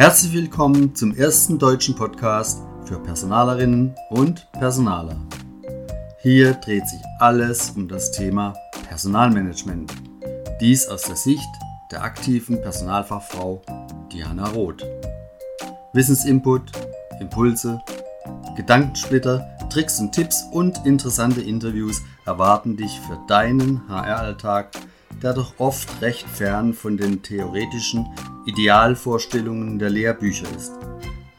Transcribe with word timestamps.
Herzlich 0.00 0.32
willkommen 0.32 0.94
zum 0.94 1.14
ersten 1.14 1.58
deutschen 1.58 1.94
Podcast 1.94 2.62
für 2.86 2.98
Personalerinnen 2.98 3.94
und 4.08 4.50
Personaler. 4.52 5.14
Hier 6.22 6.54
dreht 6.54 6.88
sich 6.88 7.02
alles 7.18 7.72
um 7.76 7.86
das 7.86 8.10
Thema 8.10 8.54
Personalmanagement. 8.88 9.92
Dies 10.58 10.88
aus 10.88 11.02
der 11.02 11.16
Sicht 11.16 11.50
der 11.92 12.02
aktiven 12.02 12.62
Personalfachfrau 12.62 13.60
Diana 14.10 14.48
Roth. 14.48 14.86
Wissensinput, 15.92 16.72
Impulse, 17.20 17.78
Gedankensplitter, 18.56 19.46
Tricks 19.70 20.00
und 20.00 20.12
Tipps 20.12 20.44
und 20.50 20.84
interessante 20.84 21.40
Interviews 21.40 22.02
erwarten 22.26 22.76
dich 22.76 22.98
für 23.00 23.18
deinen 23.28 23.88
HR-Alltag, 23.88 24.72
der 25.22 25.32
doch 25.32 25.54
oft 25.58 26.02
recht 26.02 26.26
fern 26.28 26.74
von 26.74 26.96
den 26.96 27.22
theoretischen 27.22 28.04
Idealvorstellungen 28.46 29.78
der 29.78 29.90
Lehrbücher 29.90 30.46
ist. 30.56 30.72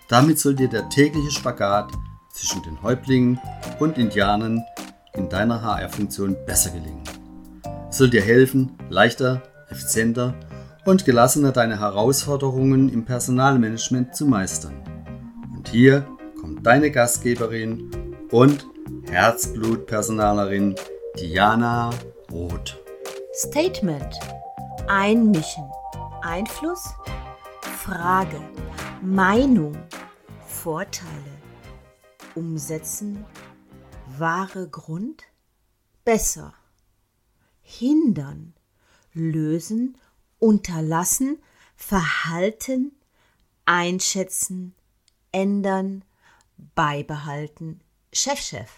Damit 0.08 0.40
soll 0.40 0.56
dir 0.56 0.70
der 0.70 0.88
tägliche 0.88 1.32
Spagat 1.32 1.92
zwischen 2.32 2.64
den 2.64 2.82
Häuptlingen 2.82 3.38
und 3.80 3.98
Indianern 3.98 4.64
in 5.14 5.28
deiner 5.28 5.62
HR-Funktion 5.62 6.38
besser 6.46 6.70
gelingen. 6.70 7.04
Es 7.90 7.98
soll 7.98 8.10
dir 8.10 8.22
helfen, 8.22 8.78
leichter, 8.90 9.44
effizienter 9.70 10.36
und 10.86 11.04
gelassener 11.04 11.52
deine 11.52 11.82
Herausforderungen 11.82 12.88
im 12.88 13.04
Personalmanagement 13.04 14.16
zu 14.16 14.26
meistern. 14.26 14.76
Und 15.54 15.68
hier 15.68 16.08
kommt 16.40 16.66
deine 16.66 16.92
Gastgeberin 16.92 17.92
und 18.32 18.66
Herzblutpersonalerin 19.10 20.76
Diana 21.20 21.92
Roth. 22.32 22.78
Statement. 23.34 24.20
Einmischen. 24.88 25.70
Einfluss. 26.22 26.94
Frage. 27.62 28.40
Meinung. 29.02 29.78
Vorteile. 30.46 31.10
Umsetzen. 32.36 33.26
Wahre 34.18 34.68
Grund. 34.70 35.24
Besser. 36.06 36.54
Hindern. 37.62 38.54
Lösen. 39.14 39.98
Unterlassen. 40.40 41.42
Verhalten. 41.76 42.94
Einschätzen. 43.66 44.74
Ändern. 45.32 46.06
Beibehalten. 46.76 47.82
Chef-Chef. 48.14 48.70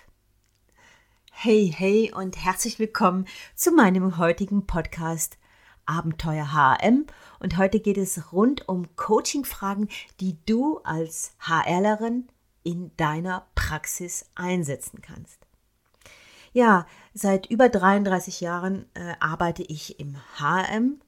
Hey, 1.31 1.73
hey 1.75 2.11
und 2.13 2.37
herzlich 2.37 2.77
willkommen 2.77 3.25
zu 3.55 3.71
meinem 3.71 4.19
heutigen 4.19 4.67
Podcast 4.67 5.39
Abenteuer 5.87 6.53
HM. 6.53 7.07
Und 7.39 7.57
heute 7.57 7.79
geht 7.79 7.97
es 7.97 8.31
rund 8.31 8.69
um 8.69 8.95
Coaching-Fragen, 8.95 9.89
die 10.19 10.37
du 10.45 10.77
als 10.83 11.31
HRlerin 11.39 12.27
in 12.61 12.95
deiner 12.95 13.47
Praxis 13.55 14.27
einsetzen 14.35 15.01
kannst. 15.01 15.39
Ja, 16.51 16.85
seit 17.15 17.47
über 17.47 17.69
33 17.69 18.39
Jahren 18.39 18.85
äh, 18.93 19.15
arbeite 19.19 19.63
ich 19.63 19.99
im 19.99 20.15
HM 20.37 21.01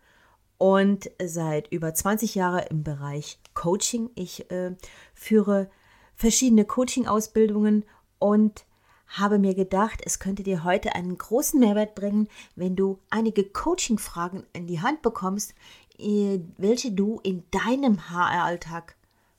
und 0.58 1.12
seit 1.24 1.72
über 1.72 1.94
20 1.94 2.34
Jahren 2.34 2.66
im 2.72 2.84
Bereich 2.84 3.38
Coaching. 3.54 4.10
Ich 4.16 4.50
äh, 4.50 4.76
führe 5.14 5.70
verschiedene 6.16 6.66
Coaching-Ausbildungen 6.66 7.86
und 8.20 8.66
habe 9.08 9.40
mir 9.40 9.54
gedacht, 9.54 10.02
es 10.04 10.20
könnte 10.20 10.44
dir 10.44 10.64
heute 10.64 10.96
einen 10.96 11.18
großen 11.18 11.60
Mehrwert 11.60 11.96
bringen, 11.96 12.28
wenn 12.56 12.76
du 12.76 13.00
einige 13.10 13.44
Coaching-Fragen 13.44 14.46
in 14.54 14.68
die 14.68 14.82
Hand 14.82 15.02
bekommst, 15.02 15.54
äh, 15.98 16.40
welche 16.58 16.92
du 16.92 17.20
in 17.24 17.44
deinem 17.52 18.10
HR-Alltag 18.10 18.96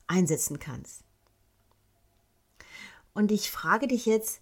einsetzen 0.07 0.59
kannst. 0.59 1.03
Und 3.13 3.31
ich 3.31 3.51
frage 3.51 3.87
dich 3.87 4.05
jetzt, 4.05 4.41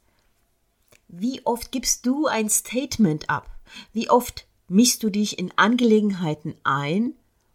wie 1.07 1.45
oft 1.45 1.71
gibst 1.71 2.05
du 2.05 2.27
ein 2.27 2.49
Statement 2.49 3.29
ab? 3.29 3.49
Wie 3.93 4.09
oft 4.09 4.47
mischst 4.67 5.03
du 5.03 5.09
dich 5.09 5.39
in 5.39 5.51
Angelegenheiten 5.57 6.55
ein 6.63 7.13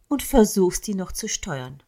und 0.08 0.22
versuchst 0.22 0.86
die 0.86 0.94
noch 0.94 1.12
zu 1.12 1.28
steuern? 1.28 1.82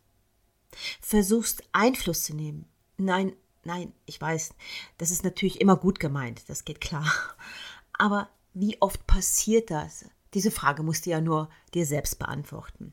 Versuchst 1.00 1.62
Einfluss 1.72 2.24
zu 2.24 2.34
nehmen? 2.34 2.66
Nein, 2.97 3.32
Nein, 3.65 3.93
ich 4.06 4.21
weiß, 4.21 4.55
das 4.99 5.11
ist 5.11 5.25
natürlich 5.25 5.61
immer 5.61 5.77
gut 5.77 6.00
gemeint, 6.00 6.49
das 6.49 6.65
geht 6.65 6.81
klar. 6.81 7.06
Aber 7.93 8.28
wie 8.55 8.81
oft 8.81 9.06
passiert 9.06 9.71
das? 9.71 10.05
Diese 10.34 10.50
Frage 10.50 10.83
musst 10.83 11.06
du 11.06 11.11
ja 11.11 11.21
nur 11.21 11.49
dir 11.75 11.87
selbst 11.87 12.19
beantworten. 12.19 12.93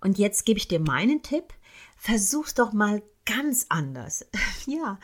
Und 0.00 0.18
jetzt 0.18 0.44
gebe 0.44 0.58
ich 0.58 0.68
dir 0.68 0.80
meinen 0.80 1.22
Tipp. 1.22 1.52
Versuch's 1.96 2.54
doch 2.54 2.72
mal 2.72 3.02
ganz 3.24 3.66
anders. 3.68 4.26
Ja, 4.66 5.00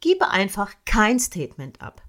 gebe 0.00 0.30
einfach 0.30 0.74
kein 0.86 1.20
Statement 1.20 1.82
ab. 1.82 2.02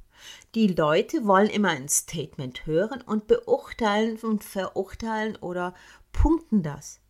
Die 0.56 0.68
Leute 0.68 1.26
wollen 1.26 1.50
immer 1.50 1.70
ein 1.70 1.90
Statement 1.90 2.66
hören 2.66 3.02
und 3.02 3.28
beurteilen 3.28 4.18
und 4.20 4.44
verurteilen 4.44 5.36
oder 5.36 5.74
punkten 6.14 6.64
das. 6.64 7.02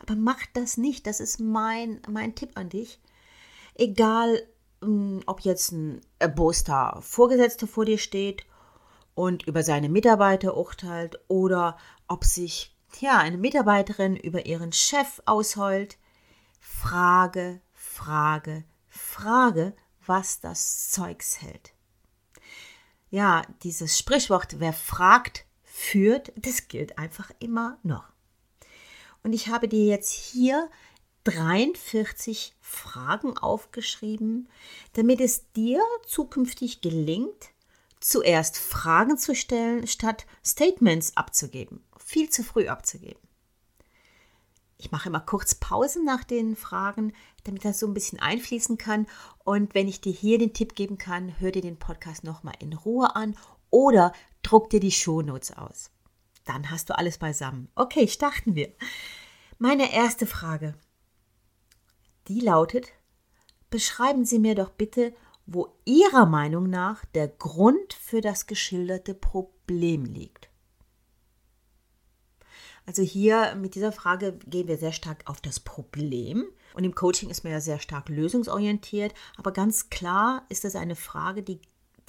Aber 0.00 0.16
mach 0.16 0.40
das 0.54 0.78
nicht. 0.78 1.06
Das 1.06 1.20
ist 1.20 1.40
mein, 1.40 2.00
mein 2.08 2.34
Tipp 2.34 2.52
an 2.54 2.70
dich. 2.70 3.00
Egal, 3.74 4.42
hm, 4.82 5.22
ob 5.26 5.40
jetzt 5.40 5.72
ein 5.72 6.00
erboster 6.18 6.98
Vorgesetzter 7.00 7.66
vor 7.66 7.84
dir 7.84 7.98
steht 7.98 8.44
und 9.14 9.46
über 9.46 9.62
seine 9.62 9.88
Mitarbeiter 9.88 10.56
urteilt 10.56 11.18
oder 11.28 11.76
ob 12.08 12.24
sich 12.24 12.74
ja, 13.00 13.18
eine 13.18 13.38
Mitarbeiterin 13.38 14.16
über 14.16 14.46
ihren 14.46 14.72
Chef 14.72 15.20
ausheult. 15.26 15.98
Frage, 16.60 17.60
Frage, 17.72 18.64
Frage, 18.88 19.74
was 20.06 20.40
das 20.40 20.90
Zeugs 20.90 21.40
hält. 21.42 21.72
Ja, 23.10 23.42
dieses 23.62 23.98
Sprichwort, 23.98 24.60
wer 24.60 24.72
fragt, 24.72 25.46
führt, 25.62 26.32
das 26.36 26.68
gilt 26.68 26.98
einfach 26.98 27.30
immer 27.38 27.78
noch. 27.82 28.04
Und 29.22 29.32
ich 29.32 29.48
habe 29.48 29.68
dir 29.68 29.84
jetzt 29.86 30.10
hier 30.10 30.70
43 31.24 32.54
Fragen 32.60 33.36
aufgeschrieben, 33.36 34.48
damit 34.92 35.20
es 35.20 35.50
dir 35.52 35.80
zukünftig 36.06 36.80
gelingt, 36.80 37.50
zuerst 38.00 38.58
Fragen 38.58 39.16
zu 39.16 39.34
stellen, 39.34 39.86
statt 39.86 40.26
Statements 40.44 41.16
abzugeben, 41.16 41.82
viel 41.98 42.28
zu 42.28 42.42
früh 42.42 42.68
abzugeben. 42.68 43.20
Ich 44.76 44.90
mache 44.92 45.08
immer 45.08 45.20
kurz 45.20 45.54
Pausen 45.54 46.04
nach 46.04 46.24
den 46.24 46.56
Fragen, 46.56 47.14
damit 47.44 47.64
das 47.64 47.78
so 47.78 47.86
ein 47.86 47.94
bisschen 47.94 48.20
einfließen 48.20 48.76
kann. 48.76 49.06
Und 49.44 49.74
wenn 49.74 49.88
ich 49.88 50.02
dir 50.02 50.12
hier 50.12 50.36
den 50.36 50.52
Tipp 50.52 50.74
geben 50.74 50.98
kann, 50.98 51.40
hör 51.40 51.52
dir 51.52 51.62
den 51.62 51.78
Podcast 51.78 52.24
nochmal 52.24 52.54
in 52.58 52.74
Ruhe 52.74 53.16
an 53.16 53.36
oder 53.70 54.12
druck 54.42 54.68
dir 54.68 54.80
die 54.80 54.90
Shownotes 54.90 55.56
aus. 55.56 55.90
Dann 56.44 56.70
hast 56.70 56.90
du 56.90 56.98
alles 56.98 57.16
beisammen. 57.16 57.68
Okay, 57.74 58.08
starten 58.08 58.54
wir. 58.54 58.74
Meine 59.58 59.92
erste 59.92 60.26
Frage. 60.26 60.74
Die 62.28 62.40
lautet, 62.40 62.92
beschreiben 63.70 64.24
Sie 64.24 64.38
mir 64.38 64.54
doch 64.54 64.70
bitte, 64.70 65.14
wo 65.46 65.74
Ihrer 65.84 66.26
Meinung 66.26 66.70
nach 66.70 67.04
der 67.06 67.28
Grund 67.28 67.92
für 67.92 68.20
das 68.20 68.46
geschilderte 68.46 69.14
Problem 69.14 70.04
liegt. 70.04 70.48
Also 72.86 73.02
hier 73.02 73.54
mit 73.54 73.74
dieser 73.74 73.92
Frage 73.92 74.38
gehen 74.46 74.68
wir 74.68 74.76
sehr 74.76 74.92
stark 74.92 75.22
auf 75.26 75.40
das 75.40 75.60
Problem. 75.60 76.46
Und 76.74 76.84
im 76.84 76.94
Coaching 76.94 77.30
ist 77.30 77.44
man 77.44 77.52
ja 77.52 77.60
sehr 77.60 77.78
stark 77.78 78.08
lösungsorientiert. 78.08 79.14
Aber 79.36 79.52
ganz 79.52 79.88
klar 79.88 80.44
ist 80.48 80.64
das 80.64 80.76
eine 80.76 80.96
Frage, 80.96 81.42
die, 81.42 81.60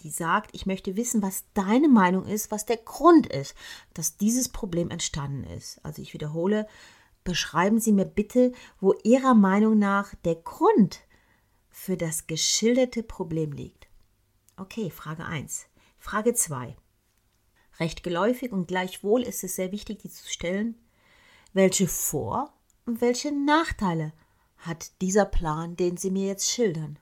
die 0.02 0.10
sagt, 0.10 0.50
ich 0.54 0.66
möchte 0.66 0.98
wissen, 0.98 1.22
was 1.22 1.46
deine 1.54 1.88
Meinung 1.88 2.26
ist, 2.26 2.52
was 2.52 2.66
der 2.66 2.78
Grund 2.78 3.28
ist, 3.28 3.56
dass 3.94 4.18
dieses 4.18 4.50
Problem 4.50 4.90
entstanden 4.90 5.46
ist. 5.46 5.80
Also 5.84 6.02
ich 6.02 6.14
wiederhole, 6.14 6.68
beschreiben 7.26 7.82
Sie 7.82 7.92
mir 7.92 8.06
bitte, 8.06 8.54
wo 8.80 8.94
Ihrer 9.04 9.34
Meinung 9.34 9.78
nach 9.78 10.16
der 10.24 10.36
Grund 10.36 11.02
für 11.70 11.98
das 11.98 12.28
geschilderte 12.28 13.04
Problem 13.04 13.52
liegt. 13.52 13.88
Okay, 14.56 14.90
Frage 14.90 15.26
1. 15.26 15.66
Frage 16.00 16.34
2. 16.34 16.78
Recht 17.80 18.04
geläufig 18.04 18.54
und 18.54 18.70
gleichwohl 18.70 19.24
ist 19.24 19.44
es 19.44 19.58
sehr 19.58 19.74
wichtig, 19.74 20.00
die 20.00 20.10
zu 20.10 20.30
stellen. 20.30 20.80
Welche 21.52 21.90
Vor- 21.90 22.54
und 22.86 23.02
welche 23.02 23.34
Nachteile 23.34 24.14
hat 24.58 25.02
dieser 25.02 25.26
Plan, 25.26 25.76
den 25.76 25.98
Sie 25.98 26.12
mir 26.12 26.28
jetzt 26.28 26.50
schildern? 26.50 26.98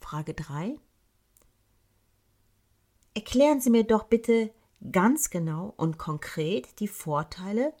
Frage 0.00 0.34
3. 0.34 0.76
Erklären 3.14 3.60
Sie 3.60 3.70
mir 3.70 3.84
doch 3.84 4.04
bitte 4.04 4.52
ganz 4.90 5.30
genau 5.30 5.72
und 5.76 5.98
konkret 5.98 6.80
die 6.80 6.88
Vorteile 6.88 7.72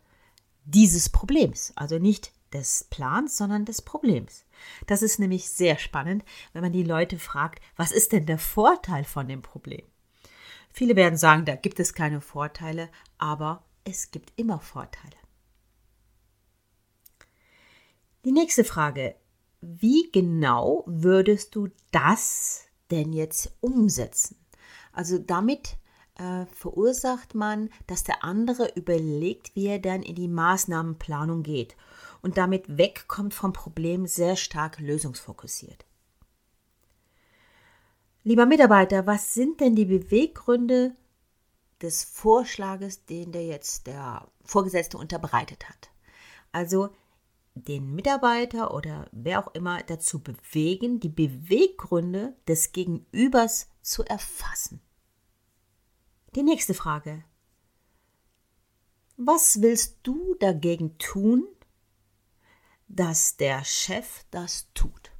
dieses 0.64 1.08
Problems. 1.08 1.72
Also 1.76 1.98
nicht 1.98 2.32
des 2.52 2.84
Plans, 2.84 3.36
sondern 3.36 3.64
des 3.64 3.82
Problems. 3.82 4.44
Das 4.86 5.02
ist 5.02 5.18
nämlich 5.18 5.50
sehr 5.50 5.76
spannend, 5.76 6.24
wenn 6.52 6.62
man 6.62 6.72
die 6.72 6.84
Leute 6.84 7.18
fragt, 7.18 7.60
was 7.76 7.92
ist 7.92 8.12
denn 8.12 8.26
der 8.26 8.38
Vorteil 8.38 9.04
von 9.04 9.28
dem 9.28 9.42
Problem? 9.42 9.84
Viele 10.70 10.96
werden 10.96 11.16
sagen, 11.16 11.44
da 11.44 11.56
gibt 11.56 11.78
es 11.80 11.94
keine 11.94 12.20
Vorteile, 12.20 12.88
aber 13.18 13.64
es 13.84 14.10
gibt 14.10 14.32
immer 14.36 14.60
Vorteile. 14.60 15.16
Die 18.24 18.32
nächste 18.32 18.64
Frage. 18.64 19.16
Wie 19.60 20.10
genau 20.12 20.84
würdest 20.86 21.54
du 21.54 21.68
das 21.90 22.66
denn 22.90 23.12
jetzt 23.12 23.56
umsetzen? 23.60 24.36
Also 24.92 25.18
damit 25.18 25.78
äh, 26.16 26.46
verursacht 26.46 27.34
man, 27.34 27.70
dass 27.86 28.04
der 28.04 28.24
andere 28.24 28.72
überlegt, 28.74 29.54
wie 29.54 29.66
er 29.66 29.78
dann 29.78 30.02
in 30.02 30.14
die 30.14 30.28
Maßnahmenplanung 30.28 31.42
geht 31.42 31.76
und 32.22 32.38
damit 32.38 32.78
wegkommt 32.78 33.34
vom 33.34 33.52
Problem 33.52 34.06
sehr 34.06 34.36
stark 34.36 34.80
lösungsfokussiert. 34.80 35.84
Lieber 38.22 38.46
Mitarbeiter, 38.46 39.06
was 39.06 39.34
sind 39.34 39.60
denn 39.60 39.76
die 39.76 39.84
Beweggründe 39.84 40.96
des 41.82 42.04
Vorschlages, 42.04 43.04
den 43.04 43.32
der 43.32 43.44
jetzt 43.44 43.86
der 43.86 44.26
Vorgesetzte 44.44 44.96
unterbreitet 44.96 45.68
hat? 45.68 45.90
Also 46.50 46.88
den 47.54 47.94
Mitarbeiter 47.94 48.72
oder 48.72 49.08
wer 49.12 49.40
auch 49.40 49.54
immer 49.54 49.82
dazu 49.82 50.20
bewegen, 50.20 51.00
die 51.00 51.08
Beweggründe 51.08 52.34
des 52.48 52.72
Gegenübers 52.72 53.68
zu 53.82 54.02
erfassen. 54.04 54.80
Die 56.34 56.42
nächste 56.42 56.74
Frage. 56.74 57.22
Was 59.16 59.62
willst 59.62 59.98
du 60.02 60.34
dagegen 60.40 60.98
tun, 60.98 61.46
dass 62.88 63.36
der 63.36 63.64
Chef 63.64 64.24
das 64.32 64.68
tut? 64.74 65.12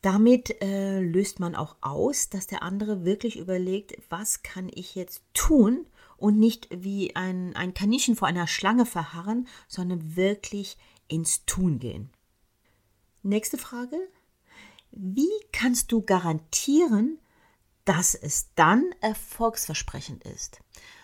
Damit 0.00 0.62
äh, 0.62 1.00
löst 1.00 1.40
man 1.40 1.56
auch 1.56 1.76
aus, 1.80 2.28
dass 2.28 2.46
der 2.46 2.62
andere 2.62 3.04
wirklich 3.04 3.36
überlegt, 3.36 4.00
was 4.10 4.44
kann 4.44 4.70
ich 4.72 4.94
jetzt 4.94 5.24
tun 5.32 5.86
und 6.16 6.38
nicht 6.38 6.68
wie 6.70 7.16
ein, 7.16 7.56
ein 7.56 7.74
Kaninchen 7.74 8.14
vor 8.14 8.28
einer 8.28 8.46
Schlange 8.46 8.86
verharren, 8.86 9.48
sondern 9.66 10.14
wirklich 10.14 10.76
ins 11.08 11.44
Tun 11.46 11.80
gehen. 11.80 12.10
Nächste 13.22 13.58
Frage. 13.58 13.96
Wie 14.92 15.32
kannst 15.50 15.90
du 15.90 16.02
garantieren, 16.02 17.18
dass 17.84 18.14
es 18.14 18.50
dann 18.54 18.90
erfolgsversprechend 19.00 20.24
ist? 20.24 20.60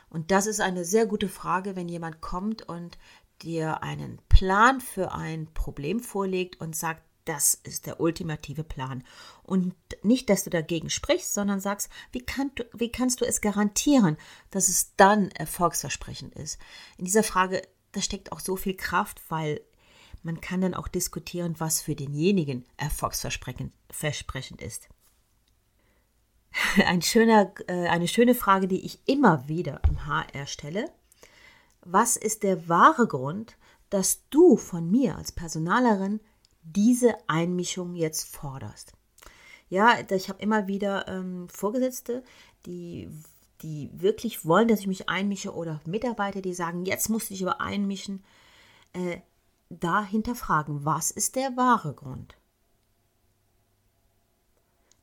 Und 0.08 0.30
das 0.30 0.46
ist 0.46 0.60
eine 0.60 0.84
sehr 0.84 1.06
gute 1.06 1.28
Frage, 1.28 1.76
wenn 1.76 1.88
jemand 1.88 2.20
kommt 2.20 2.62
und 2.68 2.98
dir 3.42 3.82
einen 3.82 4.20
Plan 4.28 4.80
für 4.80 5.12
ein 5.12 5.46
Problem 5.54 6.00
vorlegt 6.00 6.60
und 6.60 6.76
sagt, 6.76 7.02
das 7.24 7.54
ist 7.54 7.86
der 7.86 8.00
ultimative 8.00 8.64
Plan. 8.64 9.04
Und 9.42 9.74
nicht, 10.02 10.28
dass 10.30 10.44
du 10.44 10.50
dagegen 10.50 10.90
sprichst, 10.90 11.32
sondern 11.32 11.60
sagst, 11.60 11.90
wie, 12.12 12.24
kann, 12.24 12.50
wie 12.72 12.90
kannst 12.90 13.20
du 13.20 13.24
es 13.24 13.40
garantieren, 13.40 14.16
dass 14.50 14.68
es 14.68 14.96
dann 14.96 15.30
erfolgsversprechend 15.30 16.34
ist? 16.34 16.58
In 16.98 17.04
dieser 17.04 17.22
Frage, 17.22 17.62
da 17.92 18.00
steckt 18.02 18.32
auch 18.32 18.40
so 18.40 18.56
viel 18.56 18.76
Kraft, 18.76 19.22
weil 19.28 19.60
man 20.22 20.40
kann 20.40 20.60
dann 20.60 20.74
auch 20.74 20.88
diskutieren, 20.88 21.54
was 21.58 21.80
für 21.80 21.94
denjenigen 21.94 22.66
erfolgsversprechend 22.76 23.72
ist. 24.60 24.88
Ein 26.86 27.02
schöner, 27.02 27.52
äh, 27.68 27.88
eine 27.88 28.08
schöne 28.08 28.34
Frage, 28.34 28.68
die 28.68 28.84
ich 28.84 29.00
immer 29.06 29.48
wieder 29.48 29.80
im 29.88 30.06
HR 30.06 30.46
stelle. 30.46 30.90
Was 31.82 32.16
ist 32.16 32.42
der 32.42 32.68
wahre 32.68 33.06
Grund, 33.06 33.56
dass 33.90 34.28
du 34.30 34.56
von 34.56 34.90
mir 34.90 35.16
als 35.16 35.32
Personalerin 35.32 36.20
diese 36.62 37.16
Einmischung 37.28 37.94
jetzt 37.94 38.34
forderst. 38.34 38.92
Ja, 39.68 39.98
ich 40.10 40.28
habe 40.28 40.42
immer 40.42 40.66
wieder 40.66 41.06
ähm, 41.08 41.48
Vorgesetzte, 41.48 42.24
die, 42.66 43.08
die 43.62 43.90
wirklich 43.92 44.44
wollen, 44.44 44.68
dass 44.68 44.80
ich 44.80 44.86
mich 44.86 45.08
einmische 45.08 45.54
oder 45.54 45.80
Mitarbeiter, 45.84 46.40
die 46.42 46.54
sagen, 46.54 46.84
jetzt 46.84 47.08
musst 47.08 47.30
du 47.30 47.34
dich 47.34 47.42
aber 47.42 47.60
einmischen. 47.60 48.24
Äh, 48.92 49.18
da 49.68 50.04
hinterfragen, 50.04 50.84
was 50.84 51.12
ist 51.12 51.36
der 51.36 51.56
wahre 51.56 51.94
Grund? 51.94 52.36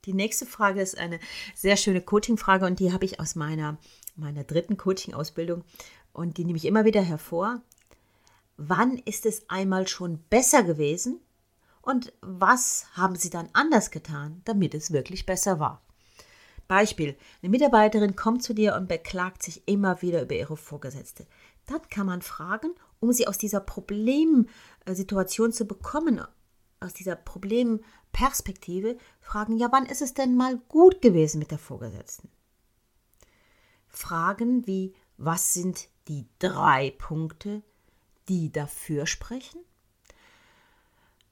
Die 0.08 0.14
nächste 0.14 0.46
Frage 0.46 0.82
ist 0.82 0.98
eine 0.98 1.20
sehr 1.54 1.76
schöne 1.76 2.02
Coaching-Frage 2.02 2.66
und 2.66 2.80
die 2.80 2.94
habe 2.94 3.04
ich 3.04 3.20
aus 3.20 3.36
meiner, 3.36 3.78
meiner 4.16 4.46
dritten 4.46 4.78
Coaching-Ausbildung 4.78 5.66
und 6.14 6.38
die 6.38 6.46
nehme 6.46 6.58
ich 6.58 6.64
immer 6.64 6.86
wieder 6.86 7.02
hervor. 7.02 7.62
Wann 8.56 8.98
ist 9.00 9.26
es 9.26 9.50
einmal 9.50 9.86
schon 9.90 10.20
besser 10.30 10.64
gewesen 10.64 11.20
und 11.82 12.14
was 12.22 12.86
haben 12.94 13.16
sie 13.16 13.30
dann 13.30 13.50
anders 13.52 13.92
getan, 13.92 14.42
damit 14.46 14.74
es 14.74 14.94
wirklich 14.94 15.26
besser 15.26 15.60
war. 15.60 15.82
Beispiel, 16.70 17.18
eine 17.42 17.50
Mitarbeiterin 17.50 18.16
kommt 18.16 18.44
zu 18.44 18.54
dir 18.54 18.76
und 18.76 18.88
beklagt 18.88 19.44
sich 19.44 19.68
immer 19.68 20.02
wieder 20.02 20.22
über 20.22 20.36
ihre 20.36 20.56
Vorgesetzte. 20.56 21.28
Dann 21.66 21.82
kann 21.90 22.06
man 22.06 22.22
fragen, 22.22 22.74
um 23.02 23.12
sie 23.12 23.28
aus 23.28 23.38
dieser 23.38 23.60
Problemsituation 23.60 25.52
zu 25.52 25.66
bekommen, 25.66 26.22
aus 26.80 26.94
dieser 26.94 27.16
Problemperspektive, 27.16 28.98
fragen, 29.20 29.58
ja, 29.58 29.72
wann 29.72 29.86
ist 29.86 30.02
es 30.02 30.14
denn 30.14 30.36
mal 30.36 30.58
gut 30.68 31.02
gewesen 31.02 31.40
mit 31.40 31.52
der 31.52 31.60
Vorgesetzten? 31.60 32.30
Fragen 33.88 34.68
wie, 34.68 34.94
was 35.18 35.54
sind 35.54 35.90
die 36.08 36.28
drei 36.40 36.92
Punkte, 36.98 37.64
die 38.30 38.52
dafür 38.52 39.08
sprechen? 39.08 39.60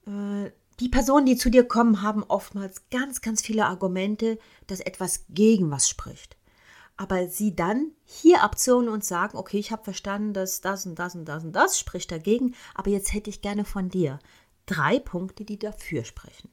Äh, 0.06 0.50
die 0.80 0.88
Personen, 0.88 1.24
die 1.24 1.36
zu 1.36 1.50
dir 1.50 1.66
kommen, 1.66 2.02
haben 2.02 2.22
oftmals 2.22 2.88
ganz, 2.90 3.22
ganz 3.22 3.40
viele 3.40 3.66
Argumente, 3.66 4.38
dass 4.66 4.80
etwas 4.80 5.24
gegen 5.30 5.70
was 5.70 5.88
spricht. 5.88 6.36
Aber 6.98 7.28
sie 7.28 7.54
dann 7.54 7.92
hier 8.04 8.42
abzonen 8.42 8.88
und 8.88 9.04
sagen, 9.04 9.36
okay, 9.38 9.58
ich 9.58 9.70
habe 9.70 9.84
verstanden, 9.84 10.32
dass 10.32 10.60
das 10.60 10.86
und 10.86 10.98
das 10.98 11.14
und 11.14 11.26
das 11.26 11.44
und 11.44 11.52
das 11.52 11.78
spricht 11.78 12.10
dagegen, 12.10 12.54
aber 12.74 12.90
jetzt 12.90 13.12
hätte 13.12 13.30
ich 13.30 13.42
gerne 13.42 13.64
von 13.64 13.88
dir 13.88 14.18
drei 14.66 14.98
Punkte, 14.98 15.44
die 15.44 15.58
dafür 15.58 16.04
sprechen. 16.04 16.50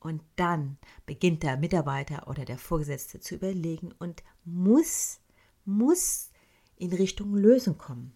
Und 0.00 0.22
dann 0.36 0.76
beginnt 1.06 1.42
der 1.42 1.56
Mitarbeiter 1.56 2.28
oder 2.28 2.44
der 2.44 2.58
Vorgesetzte 2.58 3.20
zu 3.20 3.36
überlegen 3.36 3.92
und 3.98 4.22
muss, 4.44 5.20
muss 5.64 6.30
in 6.76 6.92
Richtung 6.92 7.34
Lösung 7.34 7.78
kommen. 7.78 8.14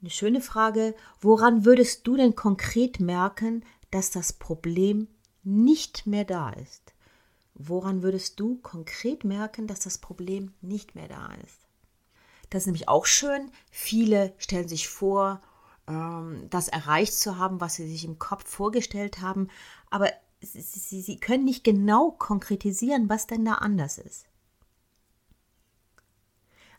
Eine 0.00 0.10
schöne 0.10 0.40
Frage, 0.40 0.94
woran 1.20 1.64
würdest 1.64 2.06
du 2.06 2.16
denn 2.16 2.34
konkret 2.34 3.00
merken, 3.00 3.64
dass 3.90 4.10
das 4.10 4.32
Problem 4.32 5.08
nicht 5.42 6.06
mehr 6.06 6.24
da 6.24 6.50
ist? 6.50 6.94
Woran 7.54 8.02
würdest 8.02 8.38
du 8.38 8.56
konkret 8.58 9.24
merken, 9.24 9.66
dass 9.66 9.80
das 9.80 9.98
Problem 9.98 10.52
nicht 10.60 10.94
mehr 10.94 11.08
da 11.08 11.34
ist? 11.44 11.66
Das 12.50 12.62
ist 12.62 12.66
nämlich 12.66 12.88
auch 12.88 13.06
schön. 13.06 13.50
Viele 13.70 14.34
stellen 14.38 14.68
sich 14.68 14.88
vor, 14.88 15.42
das 15.86 16.68
erreicht 16.68 17.14
zu 17.14 17.38
haben, 17.38 17.60
was 17.60 17.74
sie 17.76 17.86
sich 17.88 18.04
im 18.04 18.18
Kopf 18.18 18.48
vorgestellt 18.48 19.20
haben, 19.20 19.48
aber 19.88 20.10
sie, 20.40 21.00
sie 21.00 21.18
können 21.18 21.44
nicht 21.44 21.62
genau 21.62 22.10
konkretisieren, 22.10 23.08
was 23.08 23.26
denn 23.26 23.44
da 23.44 23.54
anders 23.54 23.98
ist. 23.98 24.26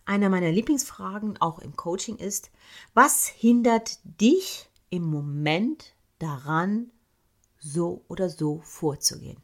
Einer 0.05 0.29
meiner 0.29 0.51
Lieblingsfragen 0.51 1.39
auch 1.41 1.59
im 1.59 1.75
Coaching 1.75 2.17
ist, 2.17 2.51
was 2.93 3.27
hindert 3.27 3.99
dich 4.03 4.69
im 4.89 5.03
Moment 5.03 5.95
daran, 6.19 6.91
so 7.59 8.03
oder 8.07 8.29
so 8.29 8.61
vorzugehen? 8.61 9.41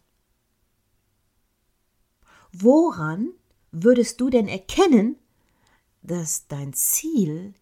Woran 2.52 3.32
würdest 3.72 4.22
du 4.22 4.30
denn 4.30 4.48
erkennen, 4.48 5.18
dass 6.02 6.48
dein 6.48 6.74
Ziel 6.74 7.56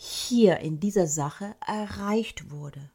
hier 0.00 0.58
in 0.60 0.78
dieser 0.78 1.08
Sache 1.08 1.56
erreicht 1.66 2.52
wurde? 2.52 2.90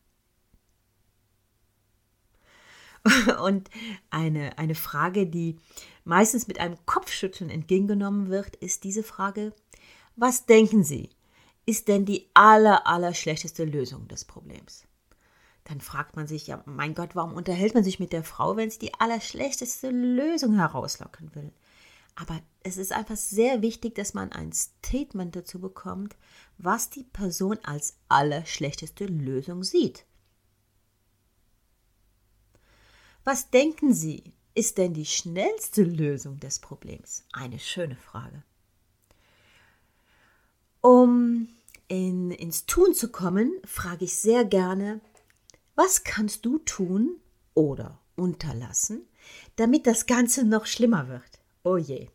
Und 3.43 3.69
eine, 4.10 4.57
eine 4.57 4.75
Frage, 4.75 5.27
die 5.27 5.57
meistens 6.05 6.48
mit 6.48 6.60
einem 6.60 6.77
Kopfschütteln 6.86 7.50
entgegengenommen 7.50 8.29
wird, 8.29 8.55
ist 8.55 8.86
diese 8.86 9.03
Frage, 9.03 9.51
was 10.15 10.45
denken 10.45 10.86
Sie, 10.86 11.10
ist 11.65 11.89
denn 11.89 12.05
die 12.05 12.29
aller, 12.33 12.88
aller 12.88 13.13
schlechteste 13.13 13.65
Lösung 13.65 14.07
des 14.07 14.24
Problems? 14.24 14.86
Dann 15.65 15.81
fragt 15.81 16.15
man 16.15 16.27
sich, 16.27 16.48
ja, 16.48 16.63
mein 16.65 16.95
Gott, 16.95 17.15
warum 17.15 17.33
unterhält 17.33 17.74
man 17.74 17.83
sich 17.83 18.00
mit 18.00 18.13
der 18.13 18.24
Frau, 18.24 18.55
wenn 18.55 18.69
sie 18.69 18.79
die 18.79 18.93
allerschlechteste 18.93 19.89
Lösung 19.89 20.55
herauslocken 20.55 21.36
will? 21.36 21.51
Aber 22.15 22.41
es 22.62 22.77
ist 22.77 22.91
einfach 22.91 23.17
sehr 23.17 23.62
wichtig, 23.62 23.96
dass 23.96 24.13
man 24.13 24.32
ein 24.32 24.51
Statement 24.53 25.36
dazu 25.36 25.60
bekommt, 25.60 26.15
was 26.58 26.89
die 26.89 27.03
Person 27.03 27.58
als 27.63 27.98
allerschlechteste 28.08 29.05
Lösung 29.05 29.63
sieht. 29.63 30.05
Was 33.24 33.50
denken 33.50 33.93
Sie, 33.93 34.34
ist 34.53 34.77
denn 34.77 34.93
die 34.93 35.05
schnellste 35.05 35.84
Lösung 35.84 36.39
des 36.39 36.60
Problems? 36.60 37.25
Eine 37.32 37.60
schöne 37.60 37.96
Frage. 37.96 38.43
Um 40.82 41.48
in, 41.88 42.32
ins 42.32 42.65
Tun 42.65 42.93
zu 42.93 43.10
kommen, 43.10 43.51
frage 43.65 44.05
ich 44.05 44.17
sehr 44.17 44.46
gerne, 44.46 45.01
was 45.75 46.03
kannst 46.03 46.46
du 46.46 46.60
tun 46.60 47.17
oder 47.53 48.00
unterlassen, 48.15 49.08
damit 49.55 49.88
das 49.88 50.05
Ganze 50.05 50.46
noch 50.46 50.65
schlimmer 50.65 51.08
wird? 51.08 51.42
Oh 51.63 51.77
je. 51.77 52.10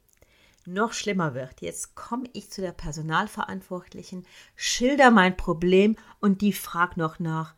noch 0.67 0.93
schlimmer 0.93 1.33
wird, 1.33 1.63
jetzt 1.63 1.95
komme 1.95 2.29
ich 2.35 2.51
zu 2.51 2.61
der 2.61 2.73
Personalverantwortlichen, 2.73 4.27
schilder 4.55 5.11
mein 5.11 5.35
Problem 5.35 5.97
und 6.21 6.43
die 6.43 6.53
fragt 6.53 6.99
noch 6.99 7.19
nach, 7.19 7.55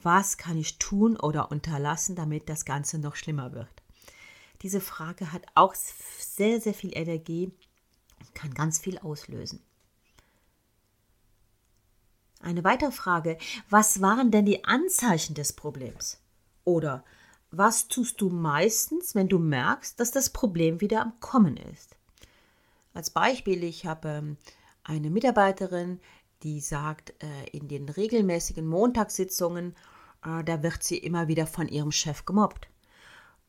was 0.00 0.36
kann 0.36 0.56
ich 0.56 0.78
tun 0.78 1.16
oder 1.16 1.50
unterlassen, 1.50 2.14
damit 2.14 2.48
das 2.48 2.64
Ganze 2.64 3.00
noch 3.00 3.16
schlimmer 3.16 3.52
wird. 3.52 3.82
Diese 4.62 4.80
Frage 4.80 5.32
hat 5.32 5.44
auch 5.56 5.74
sehr, 5.74 6.60
sehr 6.60 6.74
viel 6.74 6.96
Energie 6.96 7.50
und 8.20 8.34
kann 8.36 8.54
ganz 8.54 8.78
viel 8.78 8.98
auslösen. 8.98 9.60
Eine 12.38 12.62
weitere 12.62 12.92
Frage, 12.92 13.38
was 13.68 14.00
waren 14.00 14.30
denn 14.30 14.46
die 14.46 14.64
Anzeichen 14.64 15.34
des 15.34 15.54
Problems? 15.54 16.20
Oder 16.64 17.04
was 17.56 17.88
tust 17.88 18.20
du 18.20 18.30
meistens, 18.30 19.14
wenn 19.14 19.28
du 19.28 19.38
merkst, 19.38 19.98
dass 19.98 20.10
das 20.10 20.30
Problem 20.30 20.80
wieder 20.80 21.02
am 21.02 21.18
Kommen 21.20 21.56
ist? 21.56 21.96
Als 22.92 23.10
Beispiel, 23.10 23.64
ich 23.64 23.86
habe 23.86 24.08
ähm, 24.08 24.36
eine 24.84 25.10
Mitarbeiterin, 25.10 26.00
die 26.42 26.60
sagt, 26.60 27.14
äh, 27.22 27.48
in 27.52 27.68
den 27.68 27.88
regelmäßigen 27.88 28.66
Montagssitzungen, 28.66 29.74
äh, 30.24 30.44
da 30.44 30.62
wird 30.62 30.82
sie 30.82 30.98
immer 30.98 31.28
wieder 31.28 31.46
von 31.46 31.68
ihrem 31.68 31.90
Chef 31.90 32.24
gemobbt. 32.24 32.68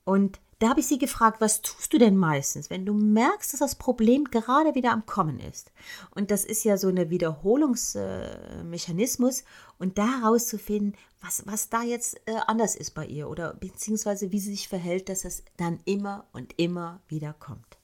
Und 0.04 0.40
da 0.60 0.70
habe 0.70 0.80
ich 0.80 0.88
sie 0.88 0.98
gefragt, 0.98 1.42
was 1.42 1.62
tust 1.62 1.92
du 1.92 1.98
denn 1.98 2.16
meistens, 2.16 2.70
wenn 2.70 2.86
du 2.86 2.94
merkst, 2.94 3.52
dass 3.52 3.60
das 3.60 3.76
Problem 3.76 4.24
gerade 4.26 4.74
wieder 4.74 4.94
am 4.94 5.06
Kommen 5.06 5.38
ist? 5.40 5.74
Und 6.12 6.32
das 6.32 6.46
ist 6.46 6.64
ja 6.64 6.78
so 6.78 6.88
ein 6.88 7.10
Wiederholungsmechanismus 7.10 9.44
und 9.78 9.98
da 9.98 10.22
herauszufinden, 10.22 10.96
was, 11.22 11.46
was 11.46 11.68
da 11.70 11.84
jetzt 11.84 12.22
äh, 12.26 12.38
anders 12.48 12.76
ist 12.76 12.92
bei 12.92 13.06
ihr 13.06 13.30
oder 13.30 13.54
beziehungsweise 13.54 14.32
wie 14.32 14.40
sie 14.40 14.52
sich 14.52 14.70
verhält, 14.70 15.10
dass 15.10 15.26
es 15.26 15.44
dann 15.58 15.82
immer 15.84 16.26
und 16.32 16.54
immer 16.58 17.02
wieder 17.08 17.34
kommt. 17.34 17.78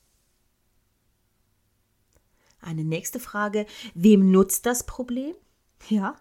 Eine 2.62 2.86
nächste 2.86 3.20
Frage, 3.20 3.66
wem 3.96 4.32
nutzt 4.32 4.66
das 4.66 4.86
Problem? 4.86 5.36
Ja, 5.90 6.16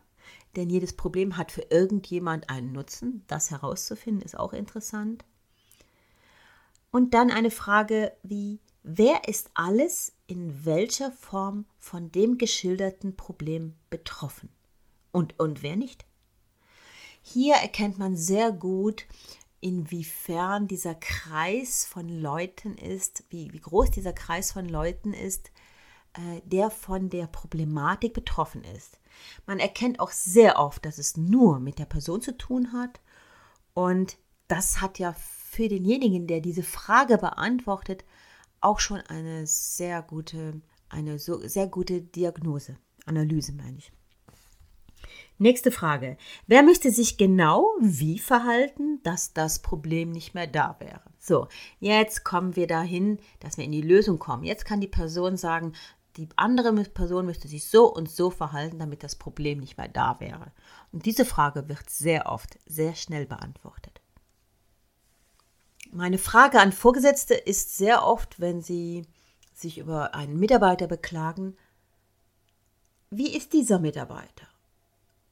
denn 0.56 0.68
jedes 0.70 0.94
Problem 0.94 1.36
hat 1.36 1.52
für 1.52 1.66
irgendjemand 1.70 2.50
einen 2.50 2.72
Nutzen. 2.72 3.22
Das 3.28 3.52
herauszufinden 3.52 4.22
ist 4.22 4.36
auch 4.38 4.52
interessant. 4.52 5.24
Und 6.90 7.14
dann 7.14 7.30
eine 7.30 7.50
Frage 7.50 8.12
wie, 8.22 8.60
wer 8.82 9.28
ist 9.28 9.50
alles 9.54 10.14
in 10.26 10.64
welcher 10.64 11.12
Form 11.12 11.66
von 11.78 12.10
dem 12.10 12.38
geschilderten 12.38 13.16
Problem 13.16 13.76
betroffen? 13.90 14.50
Und, 15.12 15.38
und 15.38 15.62
wer 15.62 15.76
nicht? 15.76 16.04
Hier 17.22 17.54
erkennt 17.56 17.98
man 17.98 18.16
sehr 18.16 18.50
gut, 18.52 19.06
inwiefern 19.60 20.68
dieser 20.68 20.94
Kreis 20.94 21.84
von 21.84 22.08
Leuten 22.08 22.76
ist, 22.76 23.24
wie, 23.28 23.52
wie 23.52 23.60
groß 23.60 23.90
dieser 23.90 24.12
Kreis 24.12 24.52
von 24.52 24.68
Leuten 24.68 25.12
ist, 25.12 25.50
äh, 26.14 26.40
der 26.44 26.70
von 26.70 27.10
der 27.10 27.26
Problematik 27.26 28.14
betroffen 28.14 28.64
ist. 28.64 28.98
Man 29.46 29.58
erkennt 29.58 30.00
auch 30.00 30.10
sehr 30.10 30.58
oft, 30.58 30.84
dass 30.84 30.98
es 30.98 31.16
nur 31.16 31.60
mit 31.60 31.78
der 31.78 31.84
Person 31.84 32.22
zu 32.22 32.36
tun 32.36 32.72
hat 32.72 33.00
und 33.74 34.16
das 34.48 34.80
hat 34.80 34.98
ja 34.98 35.14
für 35.50 35.68
denjenigen, 35.68 36.28
der 36.28 36.40
diese 36.40 36.62
Frage 36.62 37.18
beantwortet, 37.18 38.04
auch 38.60 38.78
schon 38.78 39.00
eine 39.00 39.48
sehr 39.48 40.00
gute, 40.00 40.62
eine 40.88 41.18
so, 41.18 41.46
sehr 41.46 41.66
gute 41.66 42.02
Diagnose, 42.02 42.76
Analyse 43.04 43.52
meine 43.52 43.78
ich. 43.78 43.92
Nächste 45.38 45.72
Frage. 45.72 46.18
Wer 46.46 46.62
möchte 46.62 46.92
sich 46.92 47.16
genau 47.16 47.74
wie 47.80 48.20
verhalten, 48.20 49.00
dass 49.02 49.32
das 49.32 49.60
Problem 49.60 50.12
nicht 50.12 50.34
mehr 50.34 50.46
da 50.46 50.76
wäre? 50.78 51.02
So, 51.18 51.48
jetzt 51.80 52.24
kommen 52.24 52.54
wir 52.54 52.68
dahin, 52.68 53.18
dass 53.40 53.56
wir 53.56 53.64
in 53.64 53.72
die 53.72 53.82
Lösung 53.82 54.20
kommen. 54.20 54.44
Jetzt 54.44 54.64
kann 54.64 54.80
die 54.80 54.86
Person 54.86 55.36
sagen, 55.36 55.72
die 56.16 56.28
andere 56.36 56.72
Person 56.84 57.26
müsste 57.26 57.48
sich 57.48 57.66
so 57.66 57.92
und 57.92 58.08
so 58.08 58.30
verhalten, 58.30 58.78
damit 58.78 59.02
das 59.02 59.16
Problem 59.16 59.58
nicht 59.58 59.78
mehr 59.78 59.88
da 59.88 60.20
wäre. 60.20 60.52
Und 60.92 61.06
diese 61.06 61.24
Frage 61.24 61.68
wird 61.68 61.90
sehr 61.90 62.26
oft 62.26 62.58
sehr 62.66 62.94
schnell 62.94 63.26
beantwortet. 63.26 63.89
Meine 65.92 66.18
Frage 66.18 66.60
an 66.60 66.70
Vorgesetzte 66.72 67.34
ist 67.34 67.76
sehr 67.76 68.06
oft, 68.06 68.38
wenn 68.38 68.62
sie 68.62 69.06
sich 69.52 69.78
über 69.78 70.14
einen 70.14 70.38
Mitarbeiter 70.38 70.86
beklagen, 70.86 71.56
wie 73.10 73.34
ist 73.36 73.52
dieser 73.52 73.80
Mitarbeiter? 73.80 74.46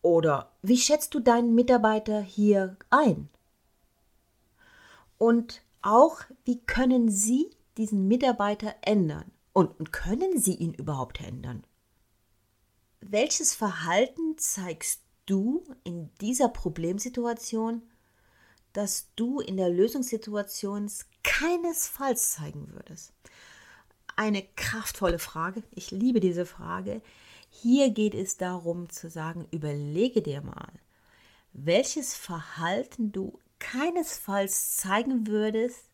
Oder 0.03 0.51
wie 0.63 0.77
schätzt 0.77 1.15
du 1.15 1.21
deinen 1.21 1.55
Mitarbeiter 1.55 2.21
hier 2.21 2.77
ein? 2.91 3.29
Und 5.17 5.63
auch, 5.81 6.21
wie 6.45 6.61
können 6.61 7.09
Sie 7.09 7.51
diesen 7.77 8.09
Mitarbeiter 8.09 8.75
ändern? 8.83 9.31
Und, 9.53 9.93
können 9.93 10.39
Sie 10.39 10.55
ihn 10.55 10.75
überhaupt 10.75 11.21
ändern? 11.21 11.65
Welches 13.01 13.55
Verhalten 13.55 14.39
zeigst 14.39 15.03
du 15.27 15.65
in 15.85 16.11
dieser 16.21 16.49
Problemsituation 16.49 17.83
das 18.73 19.09
du 19.17 19.41
in 19.41 19.57
der 19.57 19.69
Lösungssituation 19.69 20.91
keinesfalls 21.23 22.33
zeigen 22.33 22.73
würdest? 22.73 23.13
Eine 24.17 24.43
kraftvolle 24.57 25.19
Frage. 25.19 25.63
Ich 25.71 25.91
liebe 25.91 26.21
diese 26.21 26.47
Frage. 26.47 27.03
Hier 27.51 27.91
geht 27.91 28.15
es 28.15 28.37
darum 28.37 28.91
zu 28.91 29.09
sagen, 29.09 29.47
überlege 29.51 30.23
dir 30.23 30.43
mal, 30.43 30.73
welches 31.53 32.15
Verhalten 32.15 33.13
du 33.13 33.39
keinesfalls 33.59 34.77
zeigen 34.77 35.27
würdest, 35.27 35.91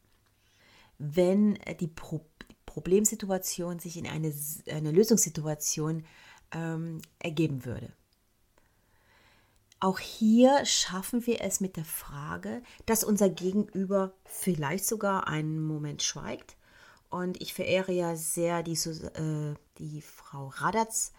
wenn 0.99 1.59
die 1.81 1.89
Pro 1.89 2.21
Problemsituation 2.67 3.79
sich 3.79 3.97
in 3.97 4.07
eine, 4.09 4.35
eine 4.69 4.91
Lösungssituation 4.91 6.05
ähm, 6.53 7.01
ergeben 7.21 7.65
würde. 7.65 7.93
Auch 9.81 9.99
hier 9.99 10.65
schaffen 10.65 11.27
wir 11.27 11.41
es 11.43 11.61
mit 11.61 11.77
der 11.77 11.85
Frage, 11.85 12.63
dass 12.87 13.05
unser 13.05 13.29
Gegenüber 13.29 14.15
vielleicht 14.25 14.87
sogar 14.87 15.29
einen 15.29 15.63
Moment 15.63 16.03
schweigt. 16.03 16.57
Und 17.11 17.41
ich 17.41 17.55
verehre 17.55 17.93
ja 17.93 18.17
sehr 18.17 18.63
die, 18.63 18.73
äh, 18.73 19.55
die 19.79 20.01
Frau 20.01 20.49
Radatz, 20.49 21.13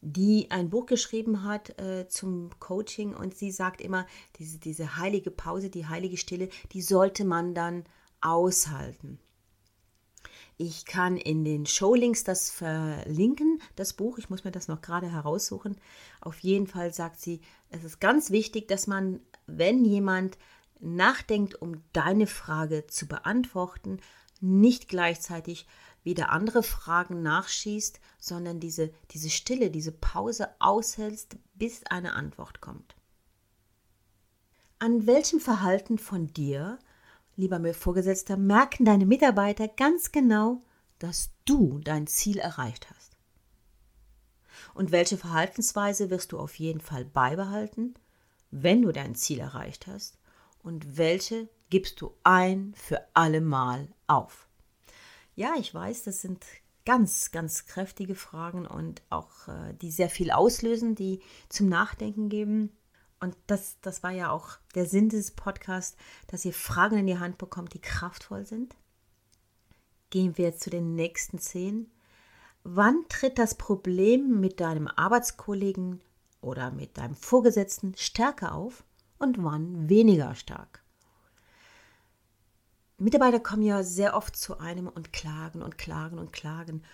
die 0.00 0.50
ein 0.50 0.70
Buch 0.70 0.86
geschrieben 0.86 1.44
hat 1.44 1.78
äh, 1.78 2.06
zum 2.08 2.50
Coaching 2.60 3.14
und 3.14 3.36
sie 3.36 3.50
sagt 3.50 3.80
immer, 3.80 4.06
diese, 4.38 4.58
diese 4.58 4.96
heilige 4.96 5.30
Pause, 5.30 5.70
die 5.70 5.86
heilige 5.86 6.16
Stille, 6.16 6.48
die 6.72 6.82
sollte 6.82 7.24
man 7.24 7.54
dann 7.54 7.84
aushalten. 8.20 9.18
Ich 10.56 10.84
kann 10.84 11.16
in 11.16 11.44
den 11.44 11.66
Showlinks 11.66 12.22
das 12.22 12.50
verlinken, 12.50 13.60
das 13.74 13.92
Buch. 13.92 14.18
Ich 14.18 14.30
muss 14.30 14.44
mir 14.44 14.52
das 14.52 14.68
noch 14.68 14.82
gerade 14.82 15.10
heraussuchen. 15.10 15.76
Auf 16.20 16.38
jeden 16.38 16.68
Fall 16.68 16.94
sagt 16.94 17.20
sie, 17.20 17.40
es 17.70 17.82
ist 17.82 18.00
ganz 18.00 18.30
wichtig, 18.30 18.68
dass 18.68 18.86
man, 18.86 19.20
wenn 19.46 19.84
jemand 19.84 20.38
nachdenkt, 20.80 21.60
um 21.60 21.82
deine 21.92 22.28
Frage 22.28 22.86
zu 22.86 23.06
beantworten, 23.08 23.98
nicht 24.40 24.88
gleichzeitig 24.88 25.66
wieder 26.04 26.30
andere 26.30 26.62
Fragen 26.62 27.22
nachschießt, 27.22 27.98
sondern 28.18 28.60
diese, 28.60 28.92
diese 29.10 29.30
Stille, 29.30 29.70
diese 29.70 29.92
Pause 29.92 30.50
aushältst, 30.60 31.36
bis 31.54 31.84
eine 31.86 32.12
Antwort 32.12 32.60
kommt. 32.60 32.94
An 34.78 35.06
welchem 35.06 35.40
Verhalten 35.40 35.98
von 35.98 36.32
dir 36.32 36.78
lieber 37.36 37.74
Vorgesetzter, 37.74 38.36
merken 38.36 38.84
deine 38.84 39.06
Mitarbeiter 39.06 39.68
ganz 39.68 40.12
genau, 40.12 40.62
dass 40.98 41.30
du 41.44 41.78
dein 41.80 42.06
Ziel 42.06 42.38
erreicht 42.38 42.88
hast. 42.90 43.16
Und 44.74 44.92
welche 44.92 45.16
Verhaltensweise 45.16 46.10
wirst 46.10 46.32
du 46.32 46.38
auf 46.38 46.58
jeden 46.58 46.80
Fall 46.80 47.04
beibehalten, 47.04 47.94
wenn 48.50 48.82
du 48.82 48.92
dein 48.92 49.14
Ziel 49.14 49.40
erreicht 49.40 49.86
hast? 49.86 50.18
Und 50.62 50.96
welche 50.96 51.48
gibst 51.70 52.00
du 52.00 52.14
ein 52.22 52.74
für 52.76 53.00
alle 53.14 53.40
Mal 53.40 53.88
auf? 54.06 54.48
Ja, 55.36 55.54
ich 55.58 55.74
weiß, 55.74 56.04
das 56.04 56.20
sind 56.20 56.44
ganz, 56.86 57.30
ganz 57.30 57.66
kräftige 57.66 58.14
Fragen 58.14 58.66
und 58.66 59.02
auch 59.10 59.48
äh, 59.48 59.74
die 59.80 59.90
sehr 59.90 60.10
viel 60.10 60.30
auslösen, 60.30 60.94
die 60.94 61.20
zum 61.48 61.68
Nachdenken 61.68 62.28
geben. 62.28 62.70
Und 63.24 63.38
das, 63.46 63.78
das 63.80 64.02
war 64.02 64.10
ja 64.10 64.30
auch 64.30 64.58
der 64.74 64.84
Sinn 64.84 65.08
dieses 65.08 65.30
Podcasts, 65.30 65.96
dass 66.26 66.44
ihr 66.44 66.52
Fragen 66.52 66.98
in 66.98 67.06
die 67.06 67.18
Hand 67.18 67.38
bekommt, 67.38 67.72
die 67.72 67.80
kraftvoll 67.80 68.44
sind. 68.44 68.76
Gehen 70.10 70.36
wir 70.36 70.44
jetzt 70.44 70.60
zu 70.60 70.68
den 70.68 70.94
nächsten 70.94 71.38
zehn. 71.38 71.90
Wann 72.64 73.06
tritt 73.08 73.38
das 73.38 73.54
Problem 73.54 74.40
mit 74.40 74.60
deinem 74.60 74.88
Arbeitskollegen 74.88 76.02
oder 76.42 76.70
mit 76.70 76.98
deinem 76.98 77.14
Vorgesetzten 77.14 77.94
stärker 77.96 78.54
auf 78.54 78.84
und 79.18 79.42
wann 79.42 79.88
weniger 79.88 80.34
stark? 80.34 80.82
Mitarbeiter 82.98 83.40
kommen 83.40 83.62
ja 83.62 83.82
sehr 83.82 84.14
oft 84.14 84.36
zu 84.36 84.58
einem 84.58 84.86
und 84.86 85.14
klagen 85.14 85.62
und 85.62 85.78
klagen 85.78 86.18
und 86.18 86.30
klagen. 86.30 86.84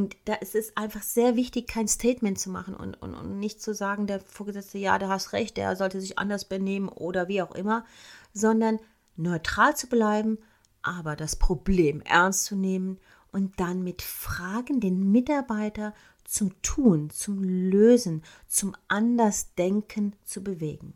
Und 0.00 0.16
da 0.24 0.32
ist 0.32 0.54
es 0.54 0.74
einfach 0.78 1.02
sehr 1.02 1.36
wichtig, 1.36 1.68
kein 1.68 1.86
Statement 1.86 2.38
zu 2.38 2.48
machen 2.48 2.74
und, 2.74 2.94
und, 3.02 3.14
und 3.14 3.38
nicht 3.38 3.60
zu 3.60 3.74
sagen, 3.74 4.06
der 4.06 4.20
Vorgesetzte, 4.20 4.78
ja, 4.78 4.98
du 4.98 5.08
hast 5.08 5.34
recht, 5.34 5.58
der 5.58 5.76
sollte 5.76 6.00
sich 6.00 6.18
anders 6.18 6.46
benehmen 6.46 6.88
oder 6.88 7.28
wie 7.28 7.42
auch 7.42 7.54
immer, 7.54 7.84
sondern 8.32 8.78
neutral 9.16 9.76
zu 9.76 9.88
bleiben, 9.88 10.38
aber 10.80 11.16
das 11.16 11.36
Problem 11.36 12.00
ernst 12.00 12.46
zu 12.46 12.56
nehmen 12.56 12.98
und 13.30 13.60
dann 13.60 13.84
mit 13.84 14.00
Fragen 14.00 14.80
den 14.80 15.12
Mitarbeiter 15.12 15.92
zum 16.24 16.62
Tun, 16.62 17.10
zum 17.10 17.44
Lösen, 17.44 18.22
zum 18.48 18.74
Andersdenken 18.88 20.16
zu 20.24 20.42
bewegen. 20.42 20.94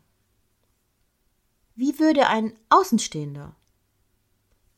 Wie 1.75 1.99
würde 1.99 2.25
ein 2.25 2.53
Außenstehender 2.69 3.55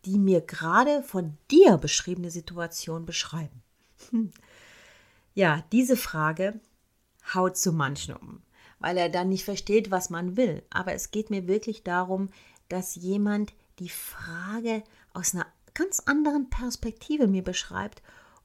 die 0.06 0.20
mir 0.20 0.40
gerade 0.40 1.04
von 1.04 1.38
dir 1.52 1.78
beschriebene 1.78 2.32
Situation 2.32 3.06
beschreiben? 3.06 3.62
Ja, 5.38 5.64
diese 5.72 5.98
Frage 5.98 6.60
haut 7.36 7.58
so 7.58 7.72
manchen 7.72 8.16
um, 8.16 8.42
weil 8.80 8.98
er 8.98 9.08
dann 9.08 9.30
nicht 9.30 9.46
versteht, 9.46 9.92
was 9.92 10.10
man 10.10 10.36
will. 10.36 10.64
Aber 10.72 10.94
es 10.94 11.12
geht 11.12 11.30
mir 11.30 11.46
wirklich 11.46 11.84
darum, 11.84 12.30
dass 12.70 12.96
jemand 12.96 13.54
die 13.78 13.90
Frage 13.90 14.84
aus 15.14 15.36
einer 15.36 15.46
ganz 15.76 16.00
anderen 16.00 16.50
Perspektive 16.50 17.28
mir 17.28 17.44
beschreibt 17.44 18.02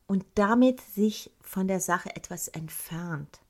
und 0.07 0.27
damit 0.35 0.83
sich 0.83 1.31
von 1.41 1.67
der 1.67 1.81
Sache 1.81 2.15
etwas 2.15 2.49
entfernt. 2.49 3.41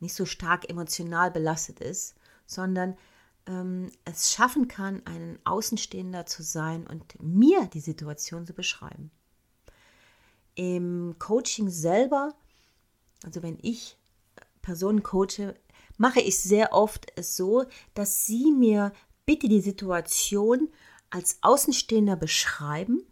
Nicht 0.00 0.14
so 0.14 0.24
stark 0.24 0.70
emotional 0.70 1.30
belastet 1.30 1.80
ist, 1.80 2.14
sondern 2.46 2.96
ähm, 3.46 3.92
es 4.06 4.32
schaffen 4.32 4.68
kann, 4.68 5.02
ein 5.04 5.38
Außenstehender 5.44 6.24
zu 6.24 6.42
sein 6.42 6.86
und 6.86 7.22
mir 7.22 7.66
die 7.66 7.80
Situation 7.80 8.46
zu 8.46 8.54
beschreiben. 8.54 9.10
Im 10.58 11.14
Coaching 11.20 11.70
selber, 11.70 12.34
also 13.24 13.44
wenn 13.44 13.58
ich 13.62 13.96
Personen 14.60 15.04
coache, 15.04 15.54
mache 15.98 16.20
ich 16.20 16.40
sehr 16.40 16.72
oft 16.72 17.12
es 17.14 17.36
so, 17.36 17.64
dass 17.94 18.26
sie 18.26 18.50
mir 18.50 18.92
bitte 19.24 19.48
die 19.48 19.60
Situation 19.60 20.68
als 21.10 21.38
Außenstehender 21.42 22.16
beschreiben 22.16 23.06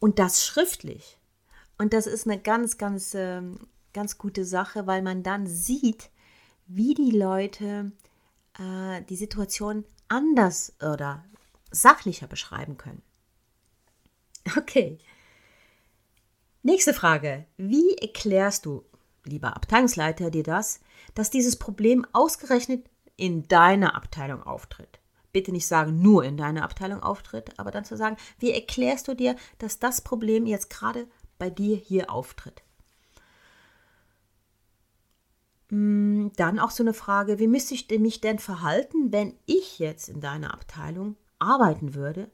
und 0.00 0.18
das 0.18 0.44
schriftlich. 0.44 1.16
Und 1.78 1.92
das 1.92 2.08
ist 2.08 2.26
eine 2.26 2.40
ganz, 2.40 2.76
ganz, 2.76 3.14
ähm, 3.14 3.68
ganz 3.92 4.18
gute 4.18 4.44
Sache, 4.44 4.88
weil 4.88 5.02
man 5.02 5.22
dann 5.22 5.46
sieht, 5.46 6.10
wie 6.66 6.94
die 6.94 7.12
Leute 7.12 7.92
äh, 8.58 9.02
die 9.02 9.16
Situation 9.16 9.84
anders 10.08 10.72
oder 10.80 11.24
sachlicher 11.70 12.26
beschreiben 12.26 12.76
können. 12.76 13.02
Okay. 14.56 14.98
Nächste 16.62 16.92
Frage. 16.92 17.46
Wie 17.56 17.96
erklärst 17.96 18.66
du, 18.66 18.84
lieber 19.24 19.56
Abteilungsleiter, 19.56 20.30
dir 20.30 20.42
das, 20.42 20.80
dass 21.14 21.30
dieses 21.30 21.56
Problem 21.56 22.06
ausgerechnet 22.12 22.84
in 23.16 23.48
deiner 23.48 23.94
Abteilung 23.94 24.42
auftritt? 24.42 25.00
Bitte 25.32 25.52
nicht 25.52 25.66
sagen, 25.66 26.02
nur 26.02 26.22
in 26.24 26.36
deiner 26.36 26.62
Abteilung 26.64 27.02
auftritt, 27.02 27.58
aber 27.58 27.70
dann 27.70 27.86
zu 27.86 27.96
sagen, 27.96 28.16
wie 28.40 28.52
erklärst 28.52 29.08
du 29.08 29.14
dir, 29.14 29.36
dass 29.56 29.78
das 29.78 30.02
Problem 30.02 30.44
jetzt 30.44 30.68
gerade 30.68 31.06
bei 31.38 31.48
dir 31.48 31.76
hier 31.76 32.10
auftritt? 32.10 32.62
Mm, 35.70 36.28
dann 36.36 36.58
auch 36.58 36.72
so 36.72 36.82
eine 36.82 36.94
Frage, 36.94 37.38
wie 37.38 37.46
müsste 37.46 37.74
ich 37.74 37.88
mich 37.98 38.20
denn 38.20 38.38
verhalten, 38.38 39.12
wenn 39.12 39.34
ich 39.46 39.78
jetzt 39.78 40.10
in 40.10 40.20
deiner 40.20 40.52
Abteilung 40.52 41.16
arbeiten 41.38 41.94
würde, 41.94 42.30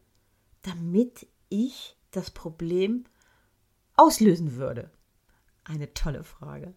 damit 0.63 1.29
ich 1.49 1.97
das 2.11 2.33
Problem 2.33 3.05
auslösen 3.97 4.57
würde? 4.57 4.91
Eine 5.65 5.93
tolle 5.95 6.23
Frage. 6.23 6.75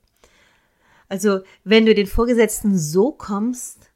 Also, 1.08 1.42
wenn 1.64 1.86
du 1.86 1.96
den 1.96 2.08
Vorgesetzten 2.08 2.78
so 2.78 3.12
kommst 3.12 3.92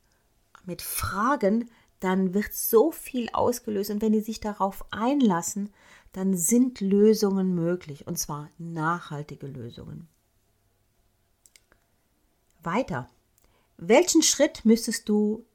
mit 0.65 0.81
Fragen, 0.81 1.69
dann 1.99 2.33
wird 2.33 2.53
so 2.53 2.91
viel 2.91 3.29
ausgelöst 3.31 3.89
und 3.89 4.01
wenn 4.01 4.11
die 4.11 4.19
sich 4.19 4.39
darauf 4.39 4.85
einlassen, 4.91 5.71
dann 6.11 6.35
sind 6.35 6.81
Lösungen 6.81 7.55
möglich 7.55 8.07
und 8.07 8.19
zwar 8.19 8.49
nachhaltige 8.57 9.47
Lösungen. 9.47 10.07
Weiter. 12.61 13.09
Welchen 13.77 14.21
Schritt 14.21 14.65
müsstest 14.65 15.09
du 15.09 15.45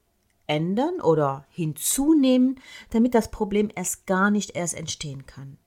ändern 0.47 1.01
oder 1.01 1.47
hinzunehmen, 1.51 2.61
damit 2.91 3.15
das 3.15 3.31
Problem 3.31 3.71
erst 3.75 4.07
gar 4.07 4.31
nicht 4.31 4.57
erst 4.57 4.75
entstehen 4.75 5.27
kann? 5.27 5.59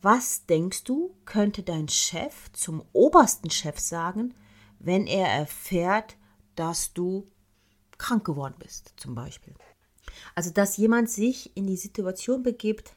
Was 0.00 0.46
denkst 0.46 0.84
du, 0.84 1.14
könnte 1.24 1.62
dein 1.62 1.88
Chef 1.88 2.52
zum 2.52 2.84
obersten 2.92 3.50
Chef 3.50 3.78
sagen, 3.78 4.34
wenn 4.78 5.06
er 5.06 5.26
erfährt, 5.26 6.16
dass 6.54 6.92
du 6.92 7.28
krank 7.98 8.24
geworden 8.24 8.54
bist, 8.58 8.94
zum 8.96 9.14
Beispiel? 9.14 9.54
Also, 10.34 10.50
dass 10.50 10.76
jemand 10.76 11.10
sich 11.10 11.56
in 11.56 11.66
die 11.66 11.76
Situation 11.76 12.42
begibt, 12.42 12.96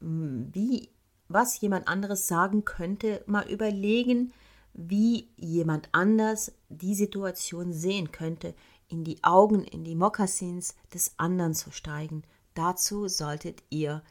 wie 0.00 0.90
was 1.28 1.60
jemand 1.60 1.86
anderes 1.88 2.26
sagen 2.26 2.64
könnte, 2.64 3.22
mal 3.26 3.48
überlegen, 3.48 4.32
wie 4.72 5.30
jemand 5.36 5.88
anders 5.92 6.52
die 6.68 6.94
Situation 6.94 7.72
sehen 7.72 8.12
könnte, 8.12 8.54
in 8.88 9.04
die 9.04 9.22
Augen, 9.22 9.64
in 9.64 9.84
die 9.84 9.94
Mokassins 9.94 10.74
des 10.92 11.14
anderen 11.18 11.54
zu 11.54 11.70
steigen. 11.70 12.24
Dazu 12.54 13.08
solltet 13.08 13.62
ihr 13.70 14.02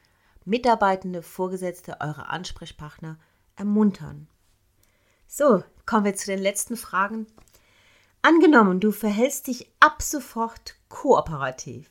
Mitarbeitende, 0.45 1.21
Vorgesetzte, 1.21 1.97
eure 1.99 2.29
Ansprechpartner 2.29 3.19
ermuntern. 3.55 4.27
So, 5.27 5.63
kommen 5.85 6.05
wir 6.05 6.15
zu 6.15 6.27
den 6.27 6.39
letzten 6.39 6.77
Fragen. 6.77 7.27
Angenommen, 8.21 8.79
du 8.79 8.91
verhältst 8.91 9.47
dich 9.47 9.71
ab 9.79 10.01
sofort 10.01 10.75
kooperativ. 10.89 11.89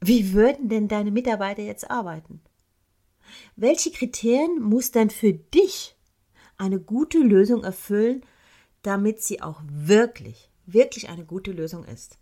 Wie 0.00 0.32
würden 0.32 0.68
denn 0.68 0.88
deine 0.88 1.10
Mitarbeiter 1.10 1.62
jetzt 1.62 1.90
arbeiten? 1.90 2.40
Welche 3.56 3.90
Kriterien 3.90 4.60
muss 4.60 4.90
denn 4.90 5.10
für 5.10 5.32
dich 5.32 5.96
eine 6.60 6.78
gute 6.78 7.18
Lösung 7.18 7.64
erfüllen, 7.64 8.22
damit 8.82 9.22
sie 9.22 9.42
auch 9.42 9.62
wirklich, 9.64 10.50
wirklich 10.66 11.08
eine 11.08 11.24
gute 11.24 11.52
Lösung 11.52 11.84
ist. 11.84 12.18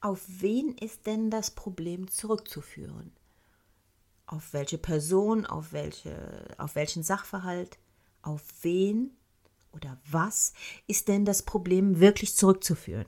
Auf 0.00 0.22
wen 0.26 0.76
ist 0.78 1.06
denn 1.06 1.30
das 1.30 1.52
Problem 1.52 2.10
zurückzuführen? 2.10 3.12
Auf 4.26 4.52
welche 4.52 4.78
Person, 4.78 5.46
auf, 5.46 5.72
welche, 5.72 6.54
auf 6.58 6.74
welchen 6.74 7.02
Sachverhalt, 7.02 7.78
auf 8.22 8.42
wen 8.62 9.10
oder 9.72 9.98
was 10.10 10.52
ist 10.86 11.08
denn 11.08 11.24
das 11.24 11.42
Problem 11.42 12.00
wirklich 12.00 12.36
zurückzuführen? 12.36 13.06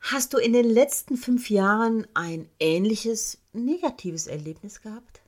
Hast 0.00 0.32
du 0.32 0.38
in 0.38 0.52
den 0.52 0.68
letzten 0.68 1.16
fünf 1.16 1.50
Jahren 1.50 2.06
ein 2.14 2.48
ähnliches 2.60 3.38
negatives 3.52 4.26
Erlebnis 4.26 4.80
gehabt? 4.80 5.20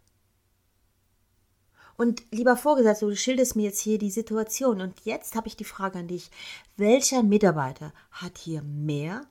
Und 1.96 2.22
lieber 2.30 2.56
Vorgesetzter, 2.56 3.08
du 3.08 3.14
schilderst 3.14 3.56
mir 3.56 3.64
jetzt 3.64 3.80
hier 3.80 3.98
die 3.98 4.10
Situation. 4.10 4.80
Und 4.80 5.04
jetzt 5.04 5.34
habe 5.34 5.48
ich 5.48 5.56
die 5.56 5.64
Frage 5.64 5.98
an 5.98 6.08
dich. 6.08 6.30
Welcher 6.78 7.22
Mitarbeiter 7.22 7.92
hat 8.10 8.38
hier 8.38 8.62
mehr 8.62 9.26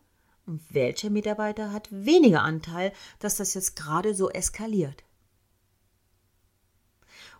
welcher 0.69 1.09
Mitarbeiter 1.09 1.71
hat 1.71 1.87
weniger 1.91 2.41
Anteil, 2.41 2.93
dass 3.19 3.37
das 3.37 3.53
jetzt 3.53 3.75
gerade 3.75 4.13
so 4.15 4.29
eskaliert? 4.29 5.03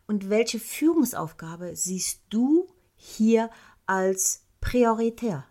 Und 0.07 0.29
welche 0.29 0.59
Führungsaufgabe 0.59 1.75
siehst 1.75 2.21
du 2.29 2.67
hier 2.95 3.51
als 3.85 4.43
prioritär? 4.61 5.45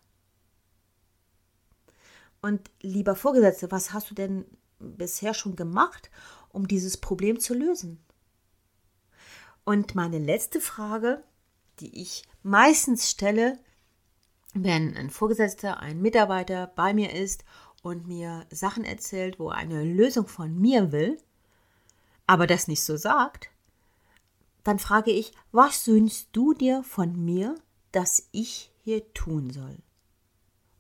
Und 2.40 2.70
lieber 2.80 3.16
Vorgesetzter, 3.16 3.70
was 3.70 3.92
hast 3.92 4.10
du 4.10 4.14
denn 4.14 4.44
bisher 4.78 5.34
schon 5.34 5.56
gemacht, 5.56 6.10
um 6.50 6.68
dieses 6.68 6.96
Problem 6.96 7.40
zu 7.40 7.54
lösen? 7.54 8.04
Und 9.64 9.94
meine 9.94 10.18
letzte 10.18 10.60
Frage, 10.60 11.22
die 11.80 12.00
ich 12.00 12.24
meistens 12.42 13.10
stelle, 13.10 13.58
wenn 14.64 14.96
ein 14.96 15.10
Vorgesetzter, 15.10 15.80
ein 15.80 16.00
Mitarbeiter 16.00 16.66
bei 16.74 16.94
mir 16.94 17.12
ist 17.14 17.44
und 17.82 18.06
mir 18.06 18.46
Sachen 18.50 18.84
erzählt, 18.84 19.38
wo 19.38 19.50
er 19.50 19.56
eine 19.56 19.84
Lösung 19.84 20.26
von 20.26 20.58
mir 20.58 20.92
will, 20.92 21.18
aber 22.26 22.46
das 22.46 22.68
nicht 22.68 22.82
so 22.82 22.96
sagt, 22.96 23.50
dann 24.64 24.78
frage 24.78 25.10
ich, 25.10 25.32
was 25.50 25.86
wünschst 25.86 26.28
du 26.32 26.52
dir 26.52 26.82
von 26.82 27.24
mir, 27.24 27.54
dass 27.92 28.28
ich 28.32 28.70
hier 28.84 29.12
tun 29.14 29.50
soll? 29.50 29.78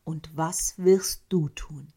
Und 0.04 0.36
was 0.36 0.74
wirst 0.76 1.24
du 1.28 1.48
tun? 1.48 1.88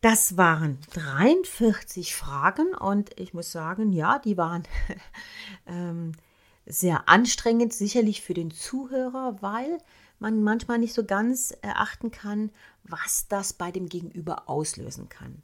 Das 0.00 0.36
waren 0.36 0.78
43 0.92 2.14
Fragen 2.14 2.72
und 2.74 3.18
ich 3.18 3.34
muss 3.34 3.50
sagen, 3.50 3.92
ja, 3.92 4.18
die 4.18 4.36
waren 4.36 4.62
ähm, 5.66 6.12
sehr 6.68 7.08
anstrengend, 7.08 7.72
sicherlich 7.72 8.22
für 8.22 8.34
den 8.34 8.50
Zuhörer, 8.50 9.36
weil 9.40 9.78
man 10.18 10.42
manchmal 10.42 10.78
nicht 10.78 10.94
so 10.94 11.04
ganz 11.04 11.52
erachten 11.62 12.10
kann, 12.10 12.50
was 12.84 13.26
das 13.28 13.52
bei 13.52 13.70
dem 13.70 13.88
Gegenüber 13.88 14.48
auslösen 14.48 15.08
kann. 15.08 15.42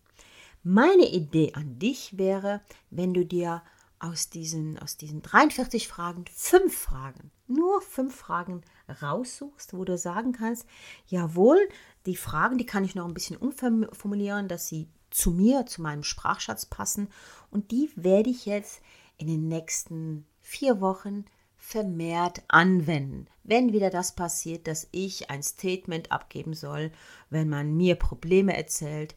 Meine 0.63 1.11
Idee 1.11 1.53
an 1.55 1.79
dich 1.79 2.17
wäre, 2.19 2.61
wenn 2.91 3.15
du 3.15 3.25
dir 3.25 3.63
aus 3.99 4.29
diesen, 4.29 4.79
aus 4.79 4.97
diesen 4.97 5.23
43 5.23 5.89
Fragen 5.89 6.25
fünf 6.35 6.77
Fragen, 6.77 7.31
nur 7.47 7.81
fünf 7.81 8.15
Fragen 8.15 8.63
raussuchst, 9.03 9.75
wo 9.75 9.85
du 9.85 9.97
sagen 9.97 10.33
kannst, 10.33 10.67
jawohl, 11.07 11.59
die 12.07 12.17
Fragen, 12.17 12.59
die 12.59 12.67
kann 12.67 12.85
ich 12.85 12.95
noch 12.95 13.07
ein 13.07 13.15
bisschen 13.15 13.37
umformulieren, 13.37 14.49
dass 14.49 14.69
sie 14.69 14.89
zu 15.11 15.31
mir, 15.31 15.65
zu 15.67 15.81
meinem 15.81 16.03
Sprachschatz 16.03 16.67
passen 16.67 17.09
und 17.51 17.71
die 17.71 17.91
werde 17.95 18.31
ich 18.31 18.47
jetzt 18.47 18.83
in 19.17 19.29
den 19.29 19.49
nächsten 19.49 20.27
vier 20.45 20.81
Wochen 20.81 21.25
vermehrt 21.57 22.43
anwenden. 22.49 23.27
Wenn 23.43 23.73
wieder 23.73 23.91
das 23.91 24.15
passiert, 24.15 24.67
dass 24.67 24.87
ich 24.93 25.31
ein 25.31 25.43
Statement 25.43 26.13
abgeben 26.13 26.55
soll, 26.55 26.93
wenn 27.31 27.49
man 27.49 27.75
mir 27.75 27.97
Probleme 27.97 28.57
erzählt, 28.57 29.17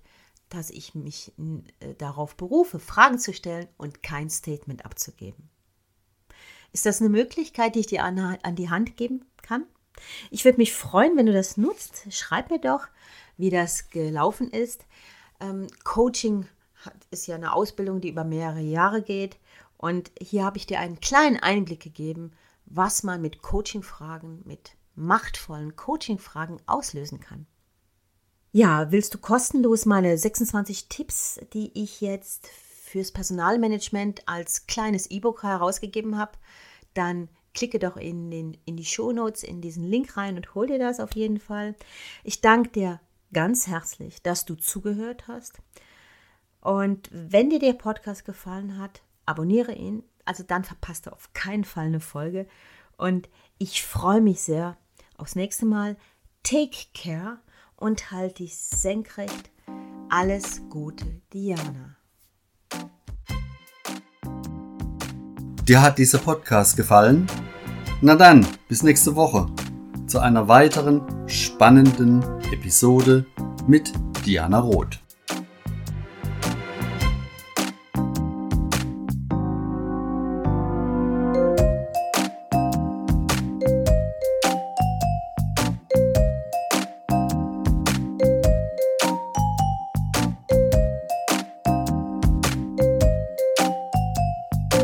dass 0.49 0.69
ich 0.69 0.95
mich 0.95 1.33
äh, 1.81 1.93
darauf 1.95 2.35
berufe, 2.37 2.79
Fragen 2.79 3.19
zu 3.19 3.33
stellen 3.33 3.67
und 3.77 4.01
kein 4.01 4.29
Statement 4.29 4.85
abzugeben. 4.85 5.49
Ist 6.71 6.85
das 6.85 7.01
eine 7.01 7.09
Möglichkeit, 7.09 7.75
die 7.75 7.81
ich 7.81 7.87
dir 7.87 8.03
an, 8.03 8.37
die 8.55 8.69
Hand 8.69 8.95
geben 8.95 9.25
kann? 9.41 9.65
Ich 10.31 10.45
würde 10.45 10.57
mich 10.57 10.73
freuen, 10.73 11.17
wenn 11.17 11.25
du 11.25 11.33
das 11.33 11.57
nutzt. 11.57 12.05
Schreib 12.11 12.49
mir 12.49 12.59
doch, 12.59 12.87
wie 13.35 13.49
das 13.49 13.89
gelaufen 13.89 14.49
ist. 14.49 14.85
Ähm, 15.41 15.67
Coaching 15.83 16.47
ist 17.11 17.27
ja 17.27 17.35
eine 17.35 17.53
Ausbildung, 17.53 17.99
die 17.99 18.09
über 18.09 18.23
mehrere 18.23 18.61
Jahre 18.61 19.01
geht. 19.01 19.37
Und 19.77 20.11
hier 20.19 20.43
habe 20.43 20.57
ich 20.57 20.65
dir 20.65 20.79
einen 20.79 20.99
kleinen 20.99 21.37
Einblick 21.37 21.81
gegeben, 21.81 22.31
was 22.65 23.03
man 23.03 23.21
mit 23.21 23.41
Coaching-Fragen, 23.41 24.41
mit 24.45 24.71
machtvollen 24.95 25.75
Coaching-Fragen 25.75 26.59
auslösen 26.65 27.19
kann. 27.19 27.45
Ja, 28.51 28.91
willst 28.91 29.13
du 29.13 29.19
kostenlos 29.19 29.85
meine 29.85 30.17
26 30.17 30.89
Tipps, 30.89 31.39
die 31.53 31.71
ich 31.81 32.01
jetzt 32.01 32.47
fürs 32.47 33.11
Personalmanagement 33.11 34.27
als 34.27 34.65
kleines 34.65 35.11
E-Book 35.11 35.43
herausgegeben 35.43 36.17
habe, 36.17 36.31
dann 36.93 37.29
klicke 37.53 37.79
doch 37.79 37.97
in, 37.97 38.31
den, 38.31 38.57
in 38.65 38.77
die 38.77 38.85
Shownotes, 38.85 39.43
in 39.43 39.61
diesen 39.61 39.83
Link 39.83 40.15
rein 40.15 40.37
und 40.37 40.55
hol 40.55 40.67
dir 40.67 40.79
das 40.79 40.99
auf 40.99 41.13
jeden 41.13 41.39
Fall. 41.39 41.75
Ich 42.23 42.41
danke 42.41 42.69
dir 42.69 43.01
ganz 43.33 43.67
herzlich, 43.67 44.21
dass 44.21 44.45
du 44.45 44.55
zugehört 44.55 45.27
hast. 45.27 45.59
Und 46.61 47.09
wenn 47.11 47.49
dir 47.49 47.59
der 47.59 47.73
Podcast 47.73 48.25
gefallen 48.25 48.77
hat, 48.77 49.01
abonniere 49.27 49.73
ihn. 49.73 50.03
Also 50.25 50.43
dann 50.43 50.63
verpasst 50.63 51.05
du 51.05 51.13
auf 51.13 51.31
keinen 51.33 51.63
Fall 51.63 51.85
eine 51.85 51.99
Folge. 51.99 52.47
Und 52.97 53.29
ich 53.59 53.83
freue 53.83 54.21
mich 54.21 54.41
sehr 54.41 54.77
aufs 55.17 55.35
nächste 55.35 55.65
Mal. 55.65 55.95
Take 56.43 56.77
care 56.93 57.39
und 57.75 58.11
halt 58.11 58.39
dich 58.39 58.55
senkrecht. 58.55 59.51
Alles 60.09 60.61
Gute, 60.69 61.21
Diana. 61.33 61.97
Dir 65.63 65.81
hat 65.81 65.97
dieser 65.97 66.19
Podcast 66.19 66.77
gefallen? 66.77 67.27
Na 68.01 68.15
dann, 68.15 68.45
bis 68.69 68.83
nächste 68.83 69.15
Woche 69.15 69.47
zu 70.07 70.19
einer 70.19 70.47
weiteren 70.47 71.01
spannenden 71.27 72.23
Episode 72.53 73.25
mit 73.67 73.91
Diana 74.25 74.59
Roth. 74.59 74.99